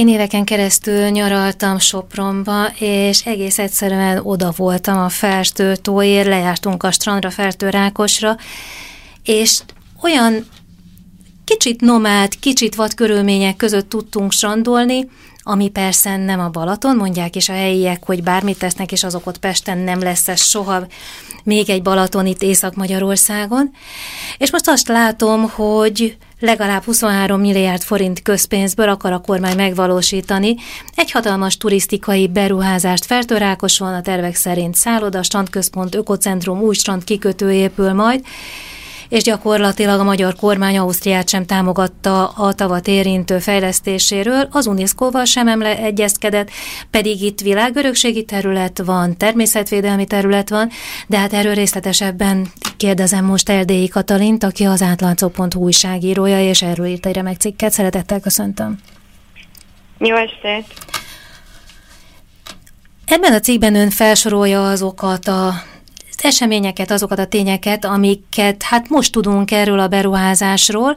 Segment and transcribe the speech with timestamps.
[0.00, 6.90] Én éveken keresztül nyaraltam Sopronba, és egész egyszerűen oda voltam a Ferstő tóért, lejártunk a
[6.90, 8.36] strandra, Fertő Rákosra,
[9.24, 9.60] és
[10.02, 10.46] olyan
[11.44, 15.08] kicsit nomád, kicsit vad körülmények között tudtunk strandolni,
[15.42, 19.38] ami persze nem a Balaton, mondják is a helyiek, hogy bármit tesznek, és azok ott
[19.38, 20.86] Pesten nem lesz ez soha
[21.44, 23.70] még egy Balaton itt Észak-Magyarországon.
[24.38, 30.56] És most azt látom, hogy legalább 23 milliárd forint közpénzből akar a kormány megvalósítani.
[30.94, 37.92] Egy hatalmas turisztikai beruházást Fertőrákoson, a tervek szerint szálloda, strandközpont, ökocentrum, új strand kikötő épül
[37.92, 38.24] majd,
[39.10, 45.48] és gyakorlatilag a magyar kormány Ausztriát sem támogatta a tavat érintő fejlesztéséről, az UNESCO-val sem
[45.48, 46.50] emle egyezkedett,
[46.90, 50.70] pedig itt világörökségi terület van, természetvédelmi terület van,
[51.06, 52.46] de hát erről részletesebben
[52.76, 57.72] kérdezem most Erdélyi Katalint, aki az átlátszó.hu újságírója, és erről írt egy remek cikket.
[57.72, 58.78] Szeretettel köszöntöm.
[59.98, 60.64] Jó estét!
[63.06, 65.52] Ebben a cikkben ön felsorolja azokat a
[66.24, 70.96] eseményeket, azokat a tényeket, amiket hát most tudunk erről a beruházásról,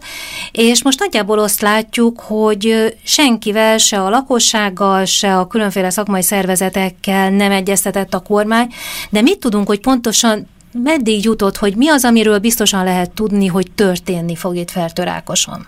[0.52, 7.30] és most nagyjából azt látjuk, hogy senkivel, se a lakossággal, se a különféle szakmai szervezetekkel
[7.30, 8.74] nem egyeztetett a kormány,
[9.10, 13.72] de mit tudunk, hogy pontosan meddig jutott, hogy mi az, amiről biztosan lehet tudni, hogy
[13.72, 15.68] történni fog itt Fertörákoson?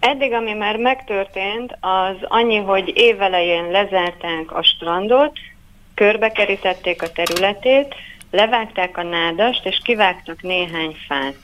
[0.00, 5.32] Eddig, ami már megtörtént, az annyi, hogy évelején lezárták a strandot,
[5.94, 7.94] körbekerítették a területét,
[8.30, 11.34] levágták a nádast, és kivágtak néhány fát.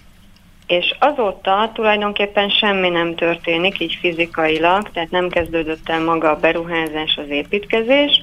[0.67, 7.17] És azóta tulajdonképpen semmi nem történik, így fizikailag, tehát nem kezdődött el maga a beruházás,
[7.17, 8.23] az építkezés.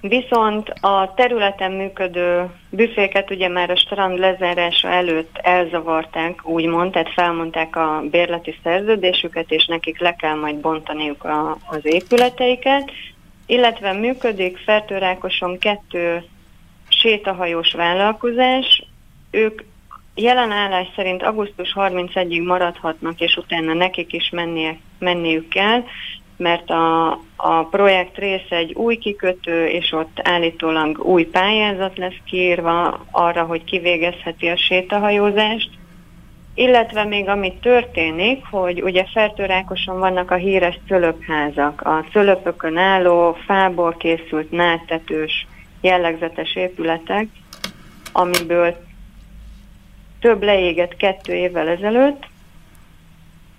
[0.00, 7.76] Viszont a területen működő büféket ugye már a strand lezárása előtt elzavarták, úgymond, tehát felmondták
[7.76, 12.90] a bérleti szerződésüket, és nekik le kell majd bontaniuk a, az épületeiket,
[13.46, 16.24] illetve működik Fertőrákoson kettő
[16.88, 18.86] sétahajós vállalkozás.
[19.30, 19.62] Ők
[20.14, 25.84] jelen állás szerint augusztus 31-ig maradhatnak, és utána nekik is mennie, menniük kell,
[26.36, 33.06] mert a, a projekt része egy új kikötő, és ott állítólag új pályázat lesz kiírva
[33.10, 35.70] arra, hogy kivégezheti a sétahajózást.
[36.58, 43.94] Illetve még ami történik, hogy ugye Fertőrákoson vannak a híres cölöpházak, a cölöpökön álló, fából
[43.98, 45.46] készült nádtetős
[45.80, 47.26] jellegzetes épületek,
[48.12, 48.76] amiből
[50.20, 52.26] több leégett kettő évvel ezelőtt,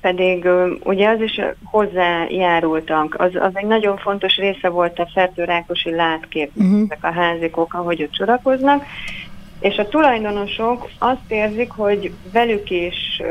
[0.02, 0.48] pedig
[0.84, 3.16] ugye az is hozzájárultak.
[3.20, 6.82] Az, az egy nagyon fontos része volt a fertőrákosi látkép, uh-huh.
[6.90, 8.86] ezek a házikok, ahogy ott sorakoznak,
[9.60, 13.22] és a tulajdonosok azt érzik, hogy velük is,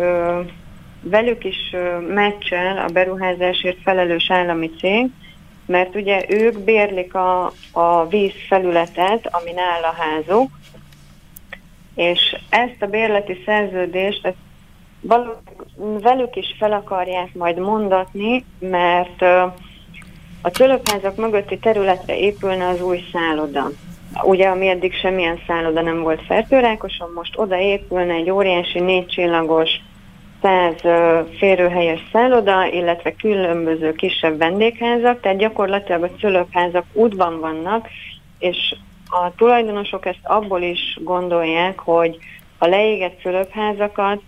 [1.01, 1.75] velük is
[2.09, 5.11] meccsel a beruházásért felelős állami cég,
[5.67, 10.51] mert ugye ők bérlik a, a víz felületet, amin áll a házuk,
[11.95, 14.37] és ezt a bérleti szerződést ezt
[15.79, 19.23] velük is fel akarják majd mondatni, mert
[20.43, 23.71] a cölöpházak mögötti területre épülne az új szálloda
[24.23, 29.71] ugye ami eddig semmilyen szálloda nem volt Fertőrákoson, most oda épülne egy óriási négycsillagos,
[30.43, 30.75] száz
[31.39, 37.89] férőhelyes szálloda, illetve különböző kisebb vendégházak, tehát gyakorlatilag a szülőházak útban vannak,
[38.39, 38.75] és
[39.09, 42.19] a tulajdonosok ezt abból is gondolják, hogy
[42.59, 44.21] a leégett szülőházakat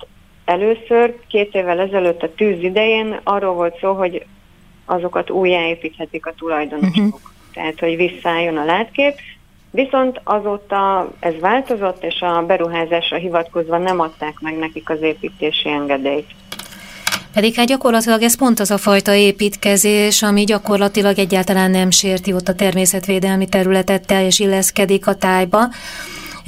[0.44, 4.26] először két évvel ezelőtt a tűz idején arról volt szó, hogy
[4.84, 7.04] azokat újjáépíthetik a tulajdonosok.
[7.04, 7.20] Uh-huh.
[7.52, 9.14] Tehát, hogy visszaálljon a látkép,
[9.70, 16.26] Viszont azóta ez változott, és a beruházásra hivatkozva nem adták meg nekik az építési engedélyt.
[17.32, 22.48] Pedig hát gyakorlatilag ez pont az a fajta építkezés, ami gyakorlatilag egyáltalán nem sérti ott
[22.48, 25.58] a természetvédelmi területet, teljes illeszkedik a tájba.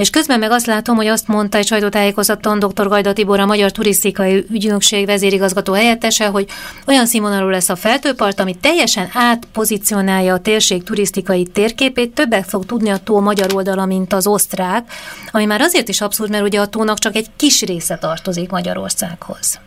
[0.01, 2.89] És közben meg azt látom, hogy azt mondta egy sajtótájékozaton dr.
[2.89, 6.47] Gajda Tibor, a Magyar Turisztikai Ügynökség vezérigazgató helyettese, hogy
[6.87, 12.89] olyan színvonalú lesz a feltőpart, ami teljesen átpozícionálja a térség turisztikai térképét, többet fog tudni
[12.89, 14.93] a tó magyar oldala, mint az osztrák,
[15.31, 19.61] ami már azért is abszurd, mert ugye a tónak csak egy kis része tartozik Magyarországhoz.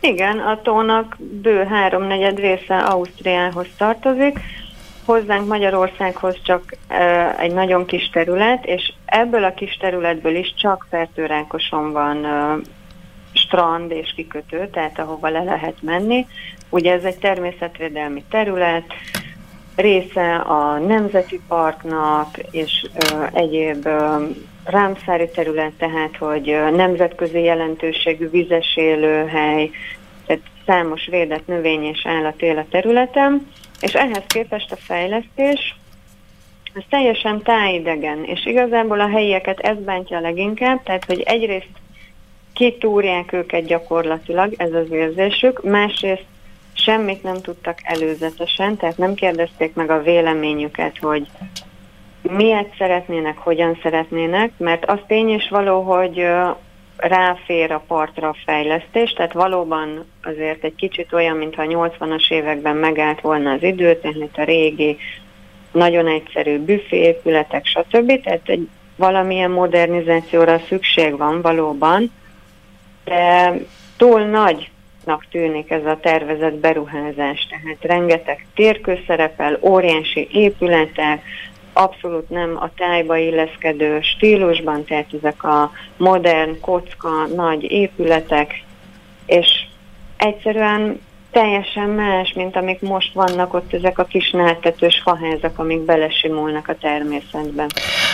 [0.00, 4.38] Igen, a tónak bő háromnegyed része Ausztriához tartozik,
[5.10, 10.86] hozzánk Magyarországhoz csak e, egy nagyon kis terület, és ebből a kis területből is csak
[10.90, 12.56] Fertőrákoson van e,
[13.32, 16.26] strand és kikötő, tehát ahova le lehet menni.
[16.68, 18.84] Ugye ez egy természetvédelmi terület,
[19.76, 24.18] része a Nemzeti Parknak és e, egyéb e,
[24.64, 29.70] rámszári terület, tehát hogy nemzetközi jelentőségű vizes élőhely,
[30.26, 33.46] tehát számos védett növény és állat él a területen,
[33.80, 35.74] és ehhez képest a fejlesztés
[36.74, 41.68] ez teljesen tájidegen, és igazából a helyieket ez bántja leginkább, tehát hogy egyrészt
[42.52, 46.24] kitúrják őket gyakorlatilag, ez az érzésük, másrészt
[46.72, 51.26] semmit nem tudtak előzetesen, tehát nem kérdezték meg a véleményüket, hogy
[52.22, 56.26] miért szeretnének, hogyan szeretnének, mert az tény is való, hogy
[57.00, 63.20] ráfér a partra fejlesztés, tehát valóban azért egy kicsit olyan, mintha a 80-as években megállt
[63.20, 64.96] volna az idő, tehát a régi,
[65.72, 68.22] nagyon egyszerű büféépületek, stb.
[68.22, 72.12] Tehát egy valamilyen modernizációra szükség van valóban,
[73.04, 73.54] de
[73.96, 81.22] túl nagynak tűnik ez a tervezett beruházás, tehát rengeteg térkő szerepel, óriási épületek,
[81.72, 88.64] abszolút nem a tájba illeszkedő stílusban, tehát ezek a modern, kocka, nagy épületek,
[89.26, 89.46] és
[90.16, 91.00] egyszerűen
[91.30, 96.74] teljesen más, mint amik most vannak ott ezek a kis náltetős faházak, amik belesimulnak a
[96.74, 97.66] természetben.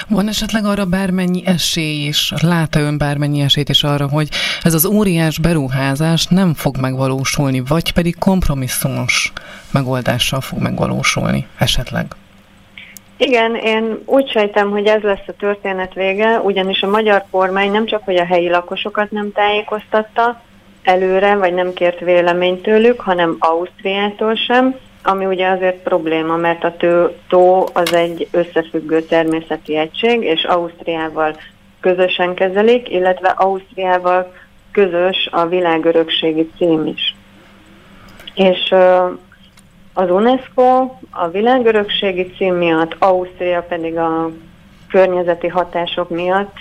[0.09, 4.29] Van esetleg arra bármennyi esély is, lát-e ön bármennyi esélyt is arra, hogy
[4.63, 9.33] ez az óriás beruházás nem fog megvalósulni, vagy pedig kompromisszumos
[9.71, 12.07] megoldással fog megvalósulni esetleg?
[13.17, 17.87] Igen, én úgy sejtem, hogy ez lesz a történet vége, ugyanis a magyar kormány nem
[17.87, 20.41] csak, hogy a helyi lakosokat nem tájékoztatta
[20.83, 26.77] előre, vagy nem kért véleményt tőlük, hanem Ausztriától sem, ami ugye azért probléma, mert a
[26.77, 31.37] tő, tó az egy összefüggő természeti egység, és Ausztriával
[31.81, 34.33] közösen kezelik, illetve Ausztriával
[34.73, 37.15] közös a világörökségi cím is.
[38.35, 38.75] És
[39.99, 44.31] az UNESCO a világörökségi cím miatt, Ausztria pedig a
[44.89, 46.53] környezeti hatások miatt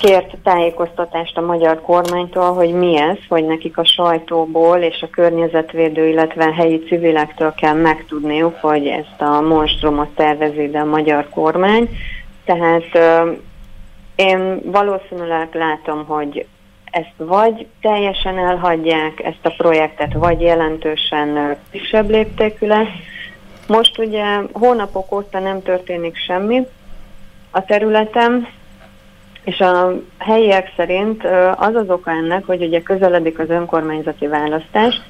[0.00, 6.08] kért tájékoztatást a magyar kormánytól, hogy mi ez, hogy nekik a sajtóból és a környezetvédő,
[6.08, 11.88] illetve a helyi civilektől kell megtudniuk, hogy ezt a monstrumot tervezi ide a magyar kormány.
[12.44, 12.98] Tehát
[14.14, 16.46] én valószínűleg látom, hogy
[16.92, 22.96] ezt vagy teljesen elhagyják ezt a projektet, vagy jelentősen kisebb léptékű lesz.
[23.66, 26.66] Most ugye hónapok óta nem történik semmi
[27.50, 28.48] a területen,
[29.44, 31.24] és a helyiek szerint
[31.56, 35.00] az az oka ennek, hogy ugye közeledik az önkormányzati választás,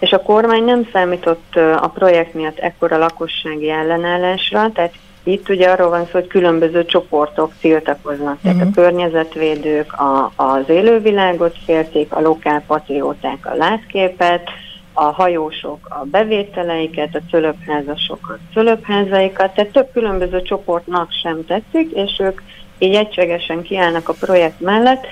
[0.00, 4.94] és a kormány nem számított a projekt miatt ekkora lakossági ellenállásra, tehát
[5.28, 8.42] itt ugye arról van szó, hogy különböző csoportok tiltakoznak, uh-huh.
[8.42, 8.72] tehát a mhm.
[8.74, 14.50] környezetvédők a, az élővilágot félték, a lokál patrióták a látképet,
[14.92, 22.18] a hajósok a bevételeiket, a cölöpházasok a cölöpházaikat, tehát több különböző csoportnak sem tetszik, és
[22.18, 22.40] ők
[22.78, 25.06] így egységesen kiállnak a projekt mellett,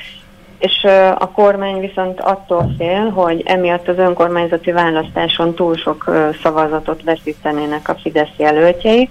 [0.59, 0.85] és
[1.19, 6.11] a kormány viszont attól fél, hogy emiatt az önkormányzati választáson túl sok
[6.43, 9.09] szavazatot veszítenének a Fidesz jelöltjei,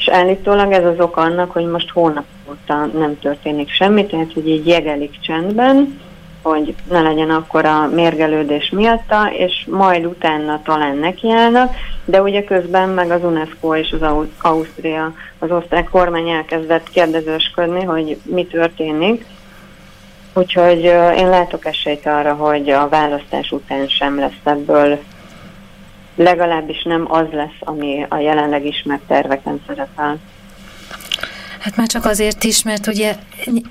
[0.00, 4.48] és állítólag ez az oka annak, hogy most hónap óta nem történik semmi, tehát hogy
[4.48, 6.00] így jegelik csendben,
[6.42, 11.74] hogy ne legyen akkor a mérgelődés miatta, és majd utána talán nekiállnak,
[12.04, 18.18] de ugye közben meg az UNESCO és az Ausztria, az osztrák kormány elkezdett kérdezősködni, hogy
[18.22, 19.24] mi történik,
[20.34, 20.82] Úgyhogy
[21.16, 24.98] én látok esélyt arra, hogy a választás után sem lesz ebből
[26.22, 30.18] legalábbis nem az lesz, ami a jelenleg ismert terveken szerepel.
[31.60, 33.16] Hát már csak azért is, mert ugye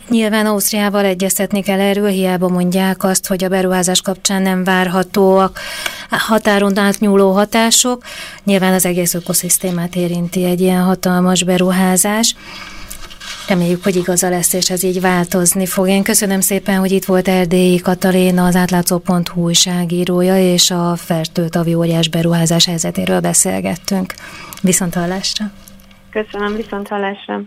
[0.09, 5.59] nyilván Ausztriával egyeztetni kell erről, hiába mondják azt, hogy a beruházás kapcsán nem várhatóak
[6.09, 8.03] határon átnyúló hatások.
[8.43, 12.35] Nyilván az egész ökoszisztémát érinti egy ilyen hatalmas beruházás.
[13.49, 15.87] Reméljük, hogy igaza lesz, és ez így változni fog.
[15.87, 22.09] Én köszönöm szépen, hogy itt volt Erdélyi Katalina, az átlátszó.hu újságírója, és a fertőtavi óriás
[22.09, 24.13] beruházás helyzetéről beszélgettünk.
[24.61, 25.45] Viszont hallásra!
[26.11, 27.41] Köszönöm, viszont hallásra!